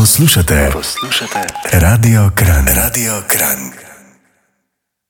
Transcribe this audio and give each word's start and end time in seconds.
Poslušate, 0.00 0.70
poslušate 0.72 1.38
Radio 1.84 2.20
Kran, 2.38 2.64
Radio 2.82 3.12
Kran. 3.32 3.60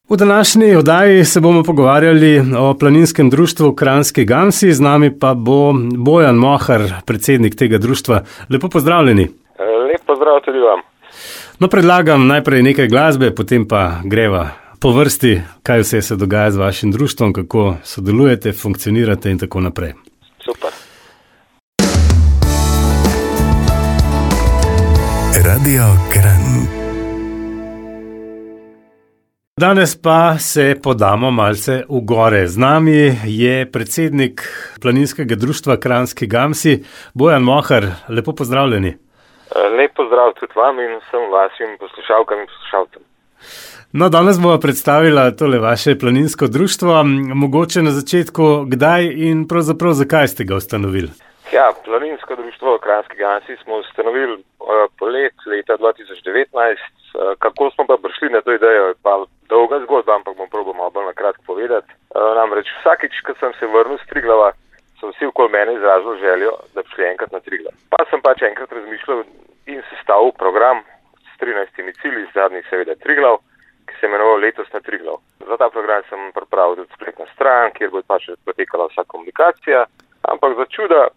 V 0.09 0.17
današnji 0.17 0.77
oddaji 0.77 1.25
se 1.25 1.41
bomo 1.41 1.63
pogovarjali 1.63 2.43
o 2.59 2.75
planinskem 2.75 3.31
društvu 3.31 3.75
Kranski 3.75 4.25
Gamsi, 4.25 4.73
z 4.73 4.81
nami 4.81 5.19
pa 5.19 5.35
bo 5.35 5.73
Bojan 5.97 6.37
Mohar, 6.37 6.81
predsednik 7.07 7.55
tega 7.55 7.79
društva. 7.79 8.23
Lepo 8.49 8.69
pozdravljeni. 8.69 9.23
Lep 9.93 10.07
pozdrav 10.07 10.41
tudi 10.45 10.59
vam. 10.59 10.81
No, 11.59 11.69
predlagam 11.69 12.27
najprej 12.27 12.63
nekaj 12.63 12.89
glasbe, 12.89 13.35
potem 13.35 13.69
pa 13.69 14.01
greva 14.05 14.49
po 14.81 14.91
vrsti, 14.91 15.41
kaj 15.63 15.81
vse 15.81 16.03
se 16.03 16.17
dogaja 16.17 16.51
z 16.51 16.57
vašim 16.57 16.91
društvom, 16.91 17.33
kako 17.33 17.75
sodelujete, 17.85 18.53
funkcionirate 18.53 19.31
in 19.31 19.39
tako 19.39 19.61
naprej. 19.61 19.93
Super. 20.45 20.80
Radio 25.37 25.83
Kran. 26.13 26.67
Danes 29.61 30.03
pa 30.03 30.39
se 30.39 30.77
podamo 30.83 31.31
malce 31.31 31.85
v 31.89 32.01
gore. 32.03 32.47
Z 32.47 32.59
nami 32.59 33.17
je 33.25 33.71
predsednik 33.73 34.43
planinskega 34.83 35.35
društva 35.35 35.77
Kranski 35.77 36.27
Gamsi, 36.27 36.85
Bojan 37.15 37.43
Mohar. 37.43 37.87
Lepo 38.09 38.33
pozdravljeni. 38.33 38.97
Lep 39.79 39.95
pozdrav 39.97 40.33
tudi 40.41 40.53
vam 40.57 40.81
in 40.81 40.99
vsem 40.99 41.25
vašim 41.33 41.79
poslušalkam 41.79 42.39
in 42.41 42.47
poslušalcem. 42.47 43.03
No, 43.93 44.09
danes 44.09 44.41
bomo 44.41 44.59
predstavili 44.59 45.37
tole 45.37 45.59
vaše 45.59 45.99
planinsko 45.99 46.47
društvo. 46.47 47.05
Mogoče 47.35 47.83
na 47.83 47.91
začetku, 47.91 48.65
kdaj 48.67 49.13
in 49.15 49.49
pravzaprav 49.49 49.93
zakaj 49.93 50.29
ste 50.29 50.45
ga 50.45 50.57
ustanovili? 50.57 51.11
Ja, 51.53 51.73
planinsko 51.85 52.37
društvo 52.37 52.79
Kranski 52.79 53.17
Gansi 53.17 53.57
smo 53.63 53.75
ustanovili 53.77 54.35
uh, 54.35 54.43
polet 54.99 55.35
leta 55.47 55.75
2019. 55.77 55.87
Uh, 56.57 57.39
kako 57.39 57.71
smo 57.71 57.87
pa 57.87 57.97
prišli 58.03 58.29
na 58.31 58.41
to 58.41 58.53
idejo, 58.53 58.87
je 58.87 58.95
pa 59.03 59.25
dolga 59.49 59.81
zgodba, 59.85 60.15
ampak 60.15 60.37
bom 60.37 60.49
probil 60.49 60.73
malo 60.73 60.91
bolj 60.91 61.07
na 61.07 61.13
kratko 61.13 61.43
povedati. 61.47 61.91
Uh, 61.91 62.35
namreč 62.39 62.69
vsakič, 62.79 63.15
ko 63.27 63.35
sem 63.41 63.53
se 63.59 63.67
vrnil 63.67 63.99
z 63.99 64.07
Triglava, 64.11 64.53
so 65.01 65.11
vsi 65.11 65.27
okoli 65.27 65.51
mene 65.57 65.75
izrazili 65.75 66.21
željo, 66.21 66.53
da 66.75 66.83
bi 66.83 66.89
šli 66.95 67.05
enkrat 67.13 67.33
na 67.33 67.41
Triglav. 67.41 67.75
Pa 67.91 68.05
sem 68.11 68.23
pač 68.23 68.43
enkrat 68.43 68.73
razmišljal 68.73 69.23
in 69.67 69.83
sestavil 69.91 70.33
program 70.43 70.83
s 71.31 71.33
13 71.43 72.03
cilji, 72.03 72.27
zadnjih 72.35 72.67
seveda 72.71 72.95
Triglav, 72.95 73.43
ki 73.87 73.95
se 73.99 74.07
je 74.07 74.11
imenoval 74.11 74.39
letos 74.47 74.73
na 74.73 74.81
Triglav. 74.81 75.17
Za 75.49 75.57
ta 75.57 75.71
program 75.71 76.03
sem 76.09 76.31
pripravil 76.37 76.77
tudi 76.77 76.95
spletno 76.95 77.27
stran, 77.35 77.73
kjer 77.75 77.91
bo 77.91 78.03
pač 78.07 78.31
potekala 78.45 78.87
vsa 78.93 79.03
komunikacija, 79.07 79.87
ampak 80.33 80.57
za 80.57 80.67
čuda 80.77 81.09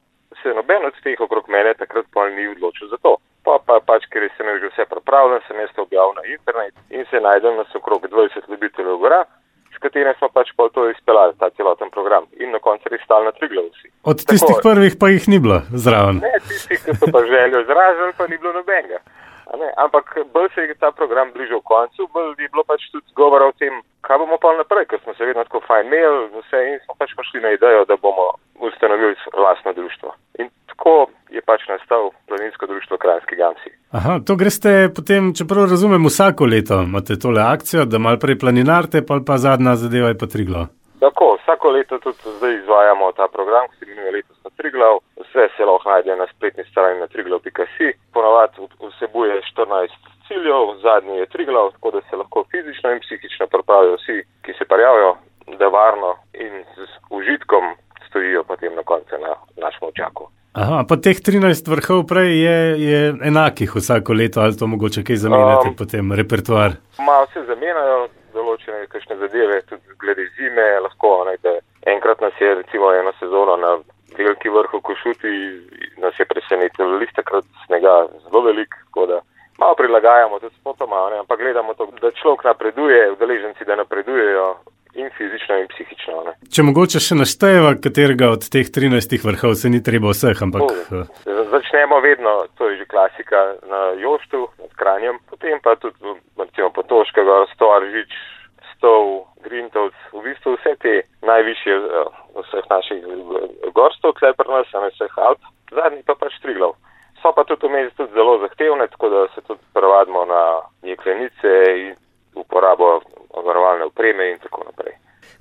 se 0.43 0.53
noben 0.53 0.85
od 0.85 0.95
teh 1.03 1.19
okrog 1.19 1.49
mene 1.49 1.73
takrat 1.73 2.05
pa 2.13 2.29
ni 2.29 2.47
odločil 2.47 2.87
za 2.93 2.97
to. 3.01 3.17
Pa, 3.43 3.59
pa 3.67 3.79
pač, 3.83 4.05
ker 4.11 4.23
sem 4.37 4.47
že 4.59 4.69
vse 4.71 4.85
pripravljen, 4.87 5.41
sem 5.47 5.59
jaz 5.59 5.71
to 5.75 5.83
objavil 5.83 6.13
na 6.19 6.23
internet 6.35 6.73
in 6.95 7.03
se 7.11 7.19
najdem 7.19 7.57
nas 7.59 7.75
okrog 7.75 8.07
20 8.07 8.51
ljubiteljev 8.51 8.97
gora, 9.03 9.25
s 9.75 9.81
katerimi 9.83 10.13
smo 10.19 10.29
pač 10.29 10.53
pa 10.55 10.69
to 10.75 10.85
izpeljali, 10.89 11.35
ta 11.39 11.49
celoten 11.57 11.89
program 11.89 12.29
in 12.39 12.51
na 12.55 12.59
koncu 12.59 12.87
res 12.91 13.03
stal 13.03 13.25
na 13.27 13.31
tri 13.35 13.49
glavci. 13.51 13.91
Od 14.03 14.23
tistih 14.23 14.55
Tako, 14.55 14.69
prvih 14.69 14.95
pa 14.99 15.09
jih 15.11 15.27
ni 15.27 15.39
bilo 15.43 15.59
zraven. 15.85 16.21
Ne, 16.23 16.39
tistih, 16.47 16.79
ki 16.85 16.95
so 16.99 17.11
pa 17.11 17.25
željo 17.27 17.65
izražali, 17.65 18.13
pa 18.17 18.27
ni 18.27 18.37
bilo 18.37 18.53
nobenega. 18.59 19.03
Ampak 19.77 20.17
bolj 20.33 20.49
se 20.55 20.61
je 20.61 20.75
ta 20.79 20.91
program 20.91 21.31
bližal 21.33 21.61
koncu, 21.61 22.07
bolj 22.13 22.31
je 22.39 22.49
bilo 22.49 22.63
pač 22.63 22.87
tudi 22.91 23.05
govora 23.15 23.51
o 23.51 23.57
tem, 23.59 23.81
kaj 24.01 24.17
bomo 24.23 24.37
pa 24.41 24.53
naprej, 24.57 24.87
ker 24.89 24.99
smo 25.03 25.13
se 25.13 25.25
vedno 25.25 25.43
tako 25.43 25.61
fajn 25.67 25.87
imeli, 25.87 26.23
vse 26.39 26.63
in 26.69 26.79
smo 26.85 26.95
pač 26.97 27.11
prišli 27.17 27.43
na 27.43 27.51
idejo, 27.57 27.85
da 27.85 27.97
bomo 27.97 28.31
ustanovili 28.67 29.15
vlastno 29.37 29.73
društvo. 29.73 30.09
In 30.39 30.49
tako 30.67 31.07
je 31.29 31.41
pač 31.41 31.61
nastal 31.67 32.11
planinsko 32.27 32.65
društvo 32.67 32.97
Kranski 32.97 33.35
Gamsi. 33.35 33.69
Aha, 33.97 34.19
to 34.27 34.35
greste 34.35 34.89
potem, 34.95 35.33
čeprav 35.37 35.69
razumem, 35.73 36.05
vsako 36.05 36.45
leto 36.45 36.81
imate 36.81 37.19
tole 37.23 37.41
akcijo, 37.41 37.85
da 37.85 37.97
mal 38.05 38.17
prej 38.23 38.39
planinarte, 38.39 39.05
pa 39.07 39.19
pa 39.27 39.37
zadnja 39.37 39.75
zadeva 39.75 40.07
je 40.07 40.17
pa 40.21 40.27
Triglav. 40.33 40.65
Tako, 41.05 41.37
vsako 41.41 41.69
leto 41.77 41.99
tudi 41.99 42.17
zdaj 42.37 42.53
izvajamo 42.55 43.11
ta 43.11 43.27
program, 43.35 43.67
ki 43.69 43.75
se 43.79 43.85
imenuje 43.85 44.11
letos 44.11 44.37
na 44.45 44.49
Triglav. 44.57 44.95
Vse 45.21 45.43
se 45.55 45.65
lahko 45.69 45.89
najde 45.89 46.15
na 46.15 46.27
spletni 46.33 46.63
strani 46.71 46.99
na 46.99 47.07
triglav.si. 47.07 47.87
Ponavadi 48.13 48.67
vsebuje 48.89 49.41
14 49.51 50.13
ciljev, 50.27 50.63
zadnji 50.85 51.17
je 51.17 51.25
Triglav, 51.33 51.71
tako 51.71 51.91
da 51.91 52.01
se 52.01 52.15
lahko 52.15 52.45
fizično 52.51 52.91
in 52.91 52.99
psihično 53.05 53.47
pripravijo 53.47 53.95
vsi, 53.95 54.17
ki 54.43 54.53
se 54.57 54.65
parjavijo, 54.65 55.11
da 55.59 55.67
varno 55.67 56.11
in 56.33 56.53
z 56.75 56.87
užitkom 57.09 57.63
stojijo 58.13 58.45
potem 58.45 58.75
na 58.77 58.83
koncu 58.85 59.17
na 59.17 59.33
našem 59.57 59.89
očaku. 59.89 60.29
Aha, 60.53 60.83
pa 60.85 60.95
teh 61.01 61.17
13 61.17 61.65
vrhov 61.65 62.03
prej 62.05 62.29
je, 62.45 62.57
je 62.77 62.99
enakih 63.25 63.71
vsako 63.75 64.13
leto, 64.13 64.41
ali 64.41 64.57
to 64.57 64.67
mogoče 64.69 65.01
kaj 65.01 65.17
zamenjate 65.25 65.73
um, 65.73 65.75
potem, 65.75 66.13
repertoar? 66.13 66.77
Malo 67.01 67.25
se 67.33 67.41
zamenjajo, 67.49 68.05
določene 68.37 68.85
kakšne 68.91 69.17
zadeve, 69.17 69.61
tudi 69.69 69.97
glede 70.01 70.27
zime, 70.37 70.67
lahko 70.85 71.23
ne, 71.25 71.57
enkrat 71.89 72.21
nas 72.21 72.37
je 72.41 72.53
recimo 72.61 72.93
eno 72.93 73.13
sezono 73.19 73.57
na 73.57 73.71
veliki 74.17 74.49
vrhu 74.53 74.81
košuti, 74.81 75.33
nas 75.97 76.19
je 76.21 76.29
presenetil 76.29 76.97
listakrat 77.01 77.49
snega 77.65 77.95
zelo 78.27 78.45
velik, 78.45 78.77
tako 78.89 79.09
da 79.09 79.21
malo 79.57 79.75
prilagajamo 79.81 80.39
tudi 80.39 80.55
spotoma, 80.61 81.07
ampak 81.19 81.39
gledamo 81.39 81.73
to, 81.73 81.89
da 82.01 82.13
človek 82.21 82.45
napreduje, 82.45 83.11
udeleženci 83.17 83.65
da 83.65 83.81
napredujejo, 83.81 84.47
fizično, 85.33 85.57
in 85.59 85.67
psihično. 85.67 86.23
Ne. 86.27 86.33
Če 86.53 86.63
mogoče 86.63 87.01
še 87.01 87.17
naštejeva, 87.17 87.75
katerega 87.81 88.29
od 88.35 88.45
teh 88.53 88.67
13 88.67 89.25
vrhov 89.25 89.55
se 89.55 89.69
ni 89.69 89.81
treba 89.83 90.13
vseh, 90.13 90.37
ampak. 90.45 90.69
Uh, 90.91 91.07
začnemo 91.25 91.99
vedno, 92.01 92.45
to 92.57 92.69
je 92.69 92.77
že 92.77 92.85
klasika, 92.85 93.55
na 93.69 93.93
Joštu, 93.97 94.47
nad 94.59 94.71
Kranjem, 94.77 95.19
potem 95.29 95.59
pa 95.63 95.75
tudi, 95.75 95.97
recimo, 96.37 96.69
Potoška, 96.69 97.21
Storžič, 97.55 98.13
Stov, 98.75 99.27
Grintovc, 99.43 99.95
v 100.13 100.23
bistvu 100.27 100.57
vse 100.57 100.75
te 100.83 100.95
najvišje 101.25 101.73
uh, 101.79 102.09
vseh 102.43 102.65
naših 102.69 103.01
gorstov, 103.73 104.17
klepr 104.19 104.49
nas, 104.49 104.69
a 104.73 104.85
ne 104.85 104.93
vseh 104.93 105.17
Alp, 105.17 105.41
zadnji 105.71 106.03
pa 106.05 106.15
pač 106.19 106.37
Triglav. 106.43 106.77
So 107.23 107.31
pa 107.31 107.47
tudi 107.47 107.71
vmes 107.71 107.93
tudi 107.95 108.11
zelo 108.11 108.35
zahtevne, 108.43 108.87
tako 108.91 109.09
da 109.09 109.27
se 109.31 109.41
tudi 109.47 109.63
prevadimo 109.73 110.25
na 110.27 110.43
jeklenice 110.83 111.51
in 111.79 111.95
uporabo 112.35 112.99
varovalne 113.31 113.87
opreme 113.87 114.31
in 114.31 114.39
tako. 114.43 114.52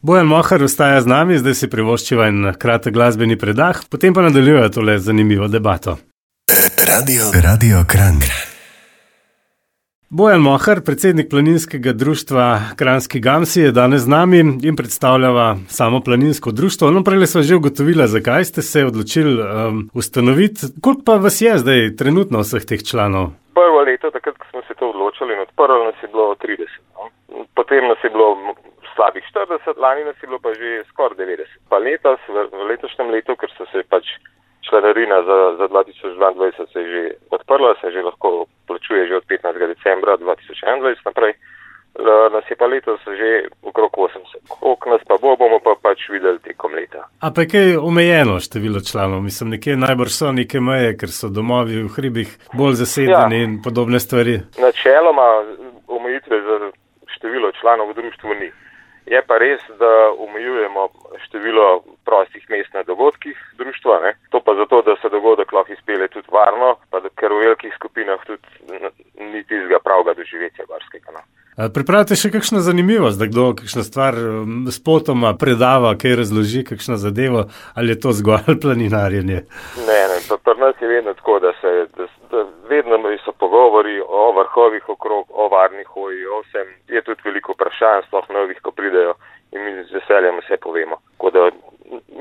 Bojan 0.02 0.26
Mohar 0.26 0.62
ostaja 0.62 1.00
z 1.00 1.06
nami, 1.06 1.36
zdaj 1.38 1.54
si 1.54 1.66
privoščiva 1.70 2.24
en 2.26 2.46
kratek 2.58 2.90
glasbeni 2.90 3.36
predah, 3.38 3.84
potem 3.86 4.10
pa 4.10 4.24
nadaljuje 4.24 4.64
tole 4.74 4.96
zanimivo 4.98 5.46
debato. 5.46 5.94
Radio, 6.90 7.28
Radio 7.44 7.84
Kran. 7.86 8.18
Bojan 10.10 10.42
Mohar, 10.42 10.82
predsednik 10.82 11.30
planinskega 11.30 11.94
društva 11.94 12.74
Kranski 12.74 13.20
Gamsi, 13.22 13.60
je 13.60 13.70
danes 13.70 14.02
z 14.02 14.10
nami 14.10 14.42
in 14.66 14.74
predstavljava 14.76 15.46
samo 15.68 16.02
planinsko 16.02 16.50
društvo. 16.50 16.90
No, 16.90 17.04
prej 17.06 17.26
smo 17.30 17.46
že 17.46 17.54
ugotovili, 17.62 18.08
zakaj 18.08 18.44
ste 18.50 18.62
se 18.62 18.84
odločili 18.84 19.38
um, 19.38 19.86
ustanoviti. 19.94 20.74
Koliko 20.82 21.02
pa 21.06 21.22
vas 21.22 21.38
je 21.40 21.58
zdaj 21.62 21.94
trenutno 21.96 22.42
vseh 22.42 22.66
teh 22.66 22.82
članov? 22.82 23.30
Prvo 23.54 23.86
leto, 23.86 24.10
takrat, 24.10 24.34
ko 24.34 24.46
smo 24.50 24.66
se 24.66 24.74
to 24.74 24.90
odločili, 24.90 25.38
odprlo 25.46 25.84
nas 25.86 26.02
je 26.02 26.08
bilo 26.10 26.34
30 26.42 26.82
potem 27.54 27.88
nas 27.88 27.98
je 28.04 28.10
bilo 28.10 28.54
slabih 28.94 29.24
40, 29.34 29.71
lani 29.84 30.04
nas 30.04 30.16
je 30.22 30.26
bilo 30.30 30.38
pa 30.38 30.54
že 30.54 30.84
skoraj 30.90 31.18
90. 31.18 31.66
Pa 31.70 31.78
letos, 31.78 32.20
v, 32.28 32.46
v 32.52 32.68
letošnjem 32.70 33.10
letu, 33.10 33.36
ker 33.40 33.50
so 33.56 33.66
se 33.72 33.82
pač 33.94 34.06
članarina 34.68 35.22
za, 35.28 35.38
za 35.58 35.66
2022 35.68 36.72
se 36.72 36.80
je 36.80 36.86
že 36.94 37.02
odprla, 37.30 37.74
se 37.80 37.90
že 37.90 38.02
lahko 38.02 38.46
plačuje 38.66 39.06
že 39.08 39.16
od 39.16 39.24
15. 39.26 39.66
decembra 39.74 40.16
2021 40.16 40.96
naprej. 41.06 41.34
Nas 42.32 42.44
je 42.50 42.56
pa 42.56 42.66
letos 42.66 43.00
že 43.04 43.28
okrog 43.62 43.92
80. 43.92 44.48
Koliko 44.48 44.90
nas 44.90 45.02
pa 45.08 45.14
bo, 45.20 45.36
bomo 45.36 45.58
pa 45.60 45.74
pač 45.82 46.08
videli 46.08 46.38
tekom 46.38 46.72
leta. 46.72 47.04
A 47.20 47.30
pa 47.34 47.40
je 47.42 47.48
kaj 47.48 47.76
omejeno 47.76 48.40
število 48.40 48.80
članov? 48.80 49.20
Mislim, 49.20 49.50
nekje 49.50 49.76
najbrž 49.76 50.12
so 50.12 50.32
neke 50.32 50.60
meje, 50.60 50.96
ker 50.96 51.10
so 51.12 51.28
domovi 51.28 51.82
v 51.82 51.92
hribih 51.96 52.30
bolj 52.56 52.74
zasedeni 52.80 53.38
ja. 53.38 53.44
in 53.44 53.60
podobne 53.64 54.00
stvari. 54.00 54.40
Načeloma 54.58 55.28
omejitve 55.86 56.36
za 56.48 56.56
število 57.14 57.52
članov 57.60 57.90
v 57.90 57.94
društvu 57.94 58.30
ni. 58.40 58.48
Je 59.06 59.22
pa 59.26 59.38
res, 59.38 59.62
da 59.80 59.90
omejujemo 60.14 60.88
število 61.26 61.82
prostih 62.06 62.44
mest 62.50 62.74
na 62.74 62.82
dogodkih 62.86 63.36
društva, 63.58 64.00
ne? 64.00 64.14
to 64.30 64.40
pa 64.40 64.54
zato, 64.54 64.82
da 64.82 64.96
se 65.02 65.08
dogodek 65.08 65.52
lahko 65.52 65.72
izpele 65.72 66.08
tudi 66.08 66.28
varno, 66.32 66.76
pa 66.90 67.00
da, 67.00 67.10
ker 67.18 67.34
v 67.34 67.42
velikih 67.46 67.74
skupinah 67.74 68.22
tudi 68.26 68.46
ni 69.18 69.42
tistega 69.42 69.82
pravega 69.82 70.14
doživetja 70.14 70.68
gorskega. 70.70 71.14
No? 71.18 71.24
Pripravite 71.52 72.16
še 72.16 72.30
kakšno 72.32 72.62
zanimivost, 72.64 73.18
da 73.20 73.26
kdo 73.28 73.50
kakšno 73.58 73.82
stvar 73.84 74.16
s 74.72 74.78
potoma 74.80 75.34
predava, 75.36 75.92
kaj 76.00 76.16
razloži, 76.22 76.62
kakšno 76.64 76.96
zadevo, 76.96 77.44
ali 77.76 77.92
je 77.92 78.00
to 78.00 78.14
zgolj 78.16 78.56
planinarjenje? 78.62 79.42
Ne, 79.84 80.00
ne, 80.12 80.18
pa 80.30 80.38
pri 80.40 80.56
nas 80.62 80.80
je 80.80 80.88
vedno 80.88 81.12
tako, 81.18 81.42
da 81.44 81.52
se 81.60 81.74
da, 81.98 82.06
da 82.32 82.46
vedno 82.72 82.98
so 83.24 83.32
pogovori 83.32 84.00
o 84.00 84.32
vrhovih 84.38 84.88
okrog, 84.88 85.24
o 85.42 85.48
varnih 85.48 85.86
hoji, 85.94 86.26
o 86.26 86.40
vsem. 86.44 86.68
Je 86.88 87.02
tudi 87.02 87.20
veliko 87.24 87.52
vprašanj, 87.52 88.06
sploh 88.08 88.28
novih, 88.36 88.60
ko 88.62 88.70
pridejo 88.70 89.14
in 89.52 89.64
mi 89.64 89.84
z 89.84 89.92
veseljem 89.98 90.40
vse 90.40 90.56
povemo. 90.56 90.96
Da, 91.32 91.50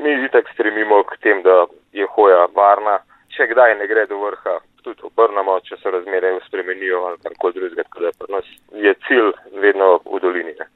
mi 0.04 0.12
itak 0.26 0.50
stremimo 0.54 1.04
k 1.04 1.18
tem, 1.24 1.44
da 1.48 1.66
je 1.94 2.08
hoja 2.16 2.48
varna. 2.56 3.00
Če 3.32 3.48
kdaj 3.48 3.78
ne 3.80 3.88
gre 3.88 4.04
do 4.10 4.18
vrha, 4.20 4.58
tudi 4.84 5.06
obrnemo, 5.08 5.60
če 5.64 5.78
se 5.80 5.92
razmere 5.92 6.34
spremenijo 6.48 7.06
ali 7.08 7.22
karkoli 7.24 7.54
drugega. 7.60 7.86
Tako 7.88 8.04
da 8.04 8.12
pri 8.20 8.34
nas 8.36 8.50
je 8.88 8.94
cilj 9.08 9.32
vedno 9.64 9.94
v 10.04 10.20
dolini, 10.20 10.54
ne, 10.60 10.68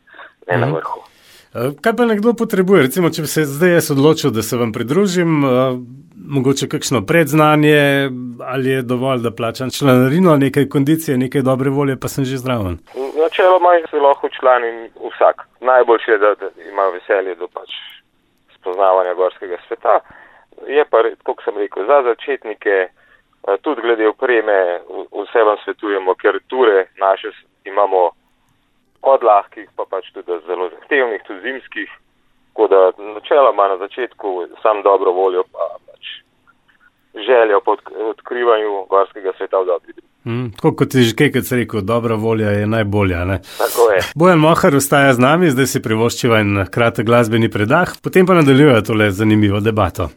ne 0.48 0.58
na 0.58 0.70
mhm. 0.70 0.78
vrhu. 0.80 1.04
Kaj 1.56 1.94
pa 1.96 2.06
nekdo 2.08 2.34
potrebuje? 2.36 2.88
Recimo, 2.88 3.10
če 3.16 3.24
bi 3.24 3.30
se 3.32 3.46
zdaj 3.48 3.78
jaz 3.78 3.92
odločil, 3.92 4.32
da 4.36 4.44
se 4.44 4.58
vam 4.60 4.74
pridružim, 4.76 5.44
mogoče 6.28 6.68
kakšno 6.68 7.06
predznanje 7.06 8.10
ali 8.46 8.70
je 8.70 8.82
dovolj, 8.82 9.20
da 9.20 9.32
plačam 9.32 9.70
članarino, 9.72 10.38
nekaj 10.38 10.70
kondicije, 10.70 11.18
nekaj 11.18 11.42
dobre 11.42 11.70
volje, 11.70 11.96
pa 12.02 12.08
sem 12.08 12.26
že 12.26 12.38
zdraven. 12.38 12.78
Načeloma 13.24 13.70
se 13.90 13.98
lahko 13.98 14.30
člani 14.30 14.90
vsak. 15.08 15.48
Najboljše 15.62 16.12
je, 16.12 16.18
da, 16.18 16.36
da 16.36 16.48
ima 16.72 16.86
veselje 16.96 17.36
do 17.36 17.48
pač 17.48 17.70
spoznavanja 18.60 19.14
gorskega 19.14 19.58
sveta. 19.68 20.00
Je 20.68 20.86
pa, 20.90 20.98
kot 21.24 21.44
sem 21.46 21.58
rekel, 21.58 21.86
za 21.86 22.02
začetnike, 22.04 22.88
tudi 23.62 23.82
glede 23.82 24.08
opreme, 24.08 24.80
vse 25.12 25.44
vam 25.44 25.58
svetujemo, 25.64 26.16
ker 26.16 26.40
ture 26.48 26.88
naše 26.98 27.32
imamo 27.66 28.10
od 29.02 29.24
lahkih, 29.24 29.70
pa 29.76 29.86
pač 29.90 30.10
tudi 30.14 30.40
zelo 30.48 30.70
zahtevnih, 30.70 31.22
tudi 31.28 31.42
zimskih. 31.42 31.90
Tako 32.54 32.68
da 32.68 32.92
načeloma 33.14 33.68
na 33.68 33.78
začetku 33.78 34.48
sam 34.62 34.82
dobro 34.82 35.12
voljo, 35.12 35.44
pa 35.52 35.76
željo 37.28 37.62
po 37.66 37.72
odkrivanju 38.12 38.86
gorskega 38.90 39.32
sveta 39.38 39.58
v 39.62 39.66
dobri 39.66 39.94
družbi. 39.94 40.14
Mm, 40.26 40.52
tako 40.58 40.76
kot 40.76 40.96
je 40.96 41.04
že 41.04 41.16
kaj, 41.16 41.32
kot 41.32 41.46
se 41.46 41.56
rekel, 41.56 41.82
dobra 41.82 42.16
volja 42.16 42.50
je 42.50 42.68
najbolja. 42.68 43.26
Ne? 43.26 43.40
Tako 43.58 43.92
je. 43.92 44.02
Bojan 44.16 44.40
Mohar 44.40 44.76
ostaja 44.76 45.14
z 45.14 45.20
nami, 45.20 45.52
zdaj 45.54 45.68
si 45.68 45.82
privoščiva 45.82 46.40
en 46.40 46.66
kratek 46.72 47.06
glasbeni 47.06 47.50
predah, 47.52 47.98
potem 48.02 48.26
pa 48.26 48.34
nadaljuje 48.34 48.84
tole 48.84 49.12
zanimivo 49.12 49.60
debato. 49.60 50.10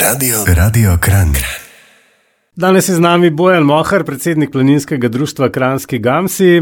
Radio, 0.00 0.44
radio 0.56 0.96
Kran. 1.00 1.36
Danes 2.60 2.88
je 2.88 2.94
z 2.94 3.00
nami 3.00 3.30
Bojan 3.30 3.62
Mohar, 3.62 4.04
predsednik 4.04 4.52
planinskega 4.52 5.08
društva 5.08 5.48
Kranski 5.48 5.98
Gamsi. 5.98 6.60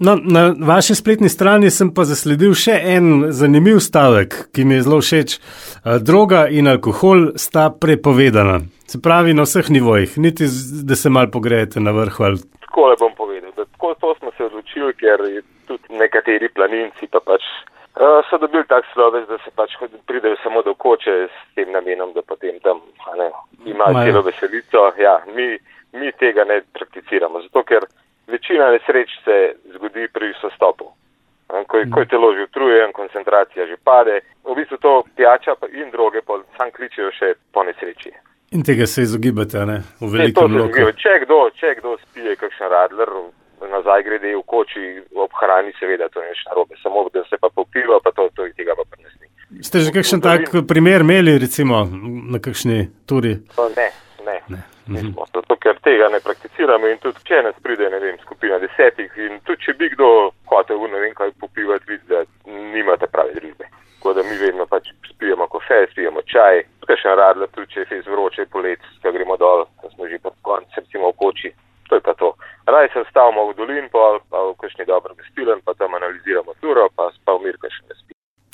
No, 0.00 0.16
na 0.22 0.54
vaši 0.66 0.94
spletni 0.94 1.28
strani 1.28 1.70
sem 1.70 1.90
pa 1.94 2.06
zasledil 2.08 2.54
še 2.56 2.76
en 2.94 3.26
zanimiv 3.36 3.82
stavek, 3.84 4.36
ki 4.56 4.64
mi 4.64 4.78
je 4.78 4.86
zelo 4.86 5.02
všeč. 5.04 5.34
Eh, 5.36 5.98
droga 6.08 6.46
in 6.48 6.72
alkohol 6.72 7.34
sta 7.36 7.66
prepovedana. 7.68 8.62
Se 8.88 9.02
pravi 9.02 9.36
na 9.36 9.44
vseh 9.44 9.68
nivojih, 9.76 10.16
niti 10.16 10.48
da 10.88 10.96
se 10.96 11.12
mal 11.12 11.28
pogrejete 11.28 11.84
na. 11.84 11.92
Ali... 11.92 12.40
Tako 12.64 12.88
le 12.88 12.96
bom 13.04 13.12
povedal. 13.20 13.52
Tako 13.52 13.94
to 14.00 14.14
smo 14.18 14.32
se 14.38 14.48
odločili, 14.48 14.94
ker 14.96 15.20
tudi 15.68 16.00
nekateri 16.00 16.48
planinci 16.48 17.12
pa 17.12 17.20
pač. 17.20 17.44
Uh, 17.96 18.24
so 18.28 18.36
dobili 18.40 18.64
tak 18.68 18.84
sloves, 18.92 19.28
da 19.28 19.36
se 19.44 19.50
pač 19.56 19.76
pridejo 20.08 20.36
samo 20.42 20.62
do 20.62 20.74
koče 20.74 21.28
s 21.28 21.36
tem 21.56 21.72
namenom, 21.72 22.12
da 22.12 22.20
potem 22.20 22.56
tam 22.60 22.80
ne, 23.16 23.28
imajo 23.72 24.04
celo 24.04 24.22
veselico. 24.22 24.92
Ja, 24.98 25.20
mi, 25.36 25.58
mi 26.00 26.12
tega 26.12 26.44
ne 26.44 26.60
prakticiramo, 26.72 27.42
zato 27.42 27.62
ker 27.62 27.86
večina 28.26 28.70
nesreč 28.70 29.10
se 29.24 29.56
zgodi 29.74 30.08
pri 30.12 30.32
sostopu. 30.40 30.92
Ko, 31.46 31.78
ko 31.94 32.00
je 32.00 32.06
telo 32.10 32.34
že 32.34 32.42
utrujen, 32.48 32.92
koncentracija 32.92 33.66
že 33.66 33.76
pade, 33.84 34.20
v 34.44 34.54
bistvu 34.58 34.76
to 34.82 34.92
pijača 35.16 35.54
in 35.72 35.90
droge 35.90 36.20
pa 36.26 36.40
sam 36.56 36.70
kličijo 36.74 37.10
še 37.14 37.34
po 37.54 37.62
nesreči. 37.62 38.10
In 38.50 38.62
tega 38.62 38.86
se 38.86 39.02
izogibate, 39.02 39.62
ne? 39.66 39.78
V 40.00 40.10
velikem 40.10 40.56
loku. 40.58 40.90
Če 41.02 41.14
kdo, 41.24 41.38
če 41.60 41.74
kdo 41.78 41.96
spije 42.02 42.36
kakšen 42.40 42.70
radler, 42.70 43.10
nazaj 43.70 44.02
grede 44.06 44.34
v 44.36 44.42
koči, 44.46 44.84
ob 45.14 45.34
hrani, 45.40 45.72
seveda, 45.78 46.08
to 46.10 46.22
je 46.22 46.30
nič 46.30 46.42
narobe, 46.50 46.78
samo 46.82 47.06
da 47.14 47.24
se 47.30 47.38
pa 47.40 47.50
popiva, 47.54 47.98
pa 48.02 48.12
to, 48.12 48.28
to 48.34 48.46
tega 48.58 48.74
pa 48.78 48.86
prenesti. 48.90 49.30
Ste 49.66 49.82
že 49.82 49.90
kakšen 49.90 50.22
tak 50.22 50.54
primer 50.62 51.02
imeli, 51.02 51.42
recimo, 51.42 51.82
na 52.30 52.38
kakšni 52.38 52.86
turi? 53.02 53.34
No, 53.58 53.66
ne, 53.74 53.88
ne. 54.22 54.36
ne. 54.46 54.62
Mhm. 54.86 55.18
Zato, 55.34 55.56
ker 55.58 55.74
tega 55.82 56.06
ne 56.08 56.20
prakticiramo 56.22 56.86
in 56.86 57.00
tudi, 57.02 57.18
če 57.26 57.42
nas 57.42 57.56
pride, 57.62 57.90
ne 57.90 57.98
vem, 57.98 58.14
skupina 58.22 58.60
desetih 58.62 59.10
in 59.18 59.40
tudi, 59.42 59.66
če 59.66 59.74
bi 59.74 59.90
kdo 59.96 60.30
hotel, 60.46 60.78
ne 60.86 61.02
vem, 61.02 61.14
kaj 61.18 61.34
popivati, 61.42 61.90
vidi, 61.90 62.06
da 62.06 62.22
nimate 62.46 63.10
prave 63.10 63.34
družbe. 63.34 63.66
Tako 63.98 64.14
da 64.14 64.22
mi 64.22 64.38
vedno 64.38 64.68
pač 64.70 64.92
spijemo 65.10 65.50
kofe, 65.50 65.82
spijemo 65.90 66.22
čaj, 66.30 66.62
kakšen 66.86 67.18
radler, 67.18 67.50
tudi 67.50 67.74
če 67.74 67.82
je 67.82 67.90
fez 67.90 68.06
vroče, 68.06 68.46
polet, 68.54 68.86
ko 69.02 69.10
gremo 69.10 69.34
dol, 69.42 69.66
ko 69.82 69.90
smo 69.96 70.06
že 70.06 70.22
pod 70.22 70.38
koncem, 70.46 70.86
recimo 70.86 71.10
v 71.10 71.18
koči, 71.18 71.50
to 71.90 71.98
je 71.98 72.06
pa 72.06 72.14
to. 72.14 72.36
Raj 72.70 72.94
se 72.94 73.02
stavimo 73.10 73.50
v 73.50 73.58
dolin, 73.58 73.90
pa, 73.90 74.20
pa 74.30 74.46
v 74.46 74.54
kakšni 74.62 74.86
dobro 74.86 75.18
gestilen, 75.18 75.58
pa 75.66 75.74
tam 75.74 75.98
analiziramo 75.98 76.54
turo, 76.62 76.86
pa 76.94 77.10
pa 77.26 77.34
v 77.34 77.48
mir, 77.50 77.58
kaj 77.58 77.74
še 77.74 77.82
ne 77.90 77.98
spi. 77.98 78.05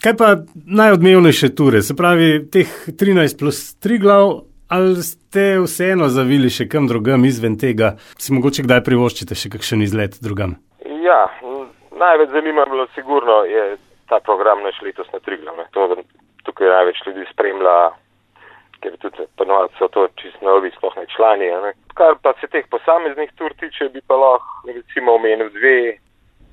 Kaj 0.03 0.17
pa 0.19 0.29
najodmevnejše 0.67 1.55
ture, 1.55 1.83
se 1.83 1.95
pravi 1.95 2.51
teh 2.51 2.71
13 2.89 3.39
plus 3.39 3.59
3 3.85 4.01
glav, 4.03 4.33
ali 4.69 5.03
ste 5.03 5.45
vseeno 5.63 6.09
zavili 6.11 6.51
še 6.51 6.67
kam 6.67 6.89
drugam 6.91 7.25
izven 7.25 7.55
tega, 7.55 7.95
si 8.19 8.35
mogoče 8.35 8.65
kdaj 8.67 8.83
privoščite 8.89 9.39
še 9.39 9.53
kakšen 9.55 9.85
izlet 9.87 10.19
drugam? 10.19 10.57
Ja, 11.07 11.21
največ 12.03 12.35
zanimivo 12.35 12.87
sigurno 12.97 13.45
je 13.47 13.77
ta 14.11 14.19
program 14.27 14.67
naš 14.67 14.83
letos 14.83 15.07
na 15.15 15.23
3 15.23 15.39
glav. 15.45 15.63
Tukaj 16.43 16.75
največ 16.75 17.05
ljudi 17.07 17.29
spremlja 17.31 17.77
ker 18.83 18.97
tudi 18.99 19.27
ponovadi 19.39 19.79
so 19.79 19.89
to 19.95 20.09
čisto 20.19 20.43
novi, 20.43 20.71
sploh 20.75 20.97
ne 20.99 21.07
člani. 21.15 21.51
Ne. 21.65 21.73
Kar 21.95 22.19
pa 22.23 22.35
se 22.41 22.49
teh 22.51 22.67
posameznih 22.71 23.31
tur 23.39 23.55
tiče, 23.61 23.89
bi 23.95 24.03
pa 24.07 24.19
lahko 24.19 24.67
recimo 24.67 25.15
omenil 25.19 25.53
dve 25.55 25.77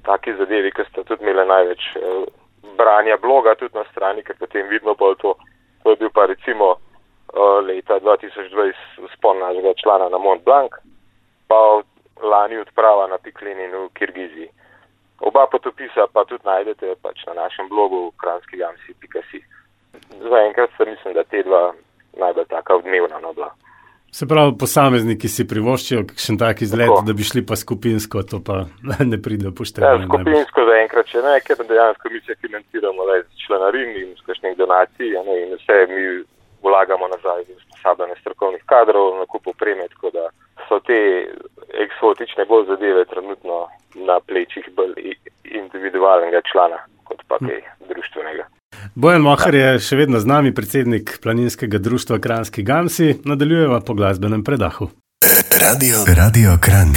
taki 0.05 0.35
zadevi, 0.37 0.71
ki 0.75 0.85
sta 0.91 1.03
tudi 1.03 1.25
imele 1.25 1.45
največ 1.49 1.87
eh, 1.97 2.27
branja 2.77 3.17
bloga 3.17 3.55
tudi 3.55 3.77
na 3.77 3.83
strani, 3.91 4.23
ker 4.23 4.35
potem 4.39 4.67
vidno 4.67 4.95
bolj 4.95 5.15
to. 5.21 5.35
To 5.83 5.89
je 5.89 5.95
bil 5.95 6.09
pa 6.09 6.25
recimo 6.25 6.75
eh, 6.75 7.59
leta 7.63 7.99
2020 7.99 8.73
spon 9.15 9.39
našega 9.39 9.73
člana 9.81 10.09
na 10.09 10.17
Mont 10.17 10.43
Blanc, 10.43 10.71
pa 11.47 11.81
lani 12.21 12.57
odprava 12.57 13.07
na 13.07 13.17
Piklenin 13.17 13.71
v 13.71 13.89
Kirgiziji. 13.93 14.49
Oba 15.19 15.47
potopisa 15.51 16.07
pa 16.13 16.25
tudi 16.25 16.47
najdete 16.47 16.95
pač 17.03 17.25
na 17.27 17.33
našem 17.33 17.69
blogu 17.69 18.11
kranskigam.si. 18.17 19.43
Zaenkrat 20.29 20.69
sem 20.77 20.89
mislim, 20.89 21.13
da 21.13 21.23
te 21.23 21.43
dva 21.43 21.73
najbolj 22.17 22.45
taka 22.47 22.75
odmevna 22.75 23.19
no, 23.19 23.33
bila. 23.33 23.51
Se 24.11 24.25
pravi, 24.27 24.55
posamezniki 24.59 25.29
si 25.29 25.45
privoščijo 25.47 26.03
kakšen 26.09 26.39
tak 26.41 26.63
izlet, 26.65 26.89
Tako. 26.89 27.05
da 27.05 27.13
bi 27.13 27.23
šli 27.23 27.43
pa 27.45 27.55
skupinsko, 27.55 28.23
to 28.23 28.41
pa 28.43 28.63
ne 29.11 29.21
pride 29.21 29.53
pošteno. 29.55 29.87
Ja, 29.87 30.09
skupinsko 30.09 30.65
zaenkrat 30.71 31.13
še 31.13 31.23
ne, 31.25 31.37
ker 31.45 31.61
dejansko 31.61 32.11
mi 32.13 32.21
se 32.25 32.35
financiramo 32.41 33.05
le 33.11 33.21
z 33.23 33.45
članarin 33.45 33.95
in 34.01 34.11
z 34.17 34.25
kakšnih 34.27 34.57
donacij 34.57 35.15
ne, 35.27 35.39
in 35.45 35.55
vse 35.59 35.79
mi 35.93 36.03
vlagamo 36.65 37.07
nazaj 37.07 37.45
v 37.47 37.55
usposabljanje 37.55 38.17
strokovnih 38.21 38.63
kadrov, 38.67 39.13
nakup 39.21 39.47
opreme, 39.53 39.87
tako 39.95 40.11
da 40.17 40.29
so 40.67 40.81
te 40.83 40.99
eksotične 41.85 42.45
bolj 42.49 42.65
zadeve 42.73 43.05
trenutno 43.13 43.67
na 43.95 44.19
plečih 44.19 44.67
bolj 44.75 45.13
individualnega 45.45 46.41
člana 46.51 46.81
kot 47.09 47.21
pa 47.27 47.37
hm. 47.41 47.47
kaj 47.47 47.61
društvenega. 47.93 48.45
Bojan 49.01 49.21
Mohar 49.23 49.55
je 49.55 49.67
še 49.79 49.95
vedno 49.95 50.19
z 50.19 50.27
nami, 50.27 50.49
predsednik 50.51 51.21
planinskega 51.23 51.79
društva 51.79 52.17
Kranski 52.19 52.65
Gamsi, 52.67 53.13
nadaljujeva 53.23 53.77
po 53.87 53.93
glasbenem 53.95 54.41
predahu. 54.43 54.89
Radio, 55.63 56.01
radio 56.17 56.57
Kran. 56.59 56.91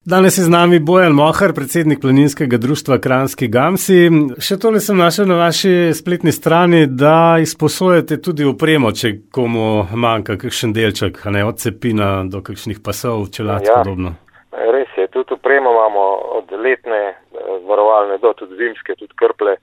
Danes 0.00 0.38
je 0.38 0.46
z 0.46 0.52
nami 0.54 0.78
Bojan 0.80 1.12
Mohar, 1.12 1.52
predsednik 1.52 2.00
planinskega 2.00 2.56
društva 2.56 2.96
Kranski 3.04 3.50
Gamsi. 3.52 3.98
Še 4.40 4.56
tole 4.62 4.80
sem 4.80 4.96
našel 4.96 5.28
na 5.28 5.36
vaši 5.42 5.92
spletni 5.92 6.32
strani, 6.32 6.86
da 6.88 7.36
izposojate 7.44 8.22
tudi 8.24 8.48
opremo, 8.48 8.94
če 8.96 9.12
komu 9.28 9.84
manjka 9.92 10.38
kakšen 10.40 10.72
delček, 10.72 11.20
ne 11.36 11.44
od 11.44 11.60
cepina 11.60 12.24
do 12.24 12.40
kakšnih 12.40 12.80
pasov, 12.80 13.28
čelad 13.28 13.68
ja, 13.68 13.76
podobno. 13.76 14.16
Res 14.56 14.96
je, 14.96 15.04
tudi 15.12 15.36
opremo 15.36 15.76
imamo 15.76 16.08
od 16.40 16.56
letne 16.56 17.04
eh, 17.12 17.54
varovalne 17.68 18.16
do 18.24 18.32
tudi 18.40 18.56
zimske, 18.56 18.96
tudi 18.96 19.12
krple 19.20 19.60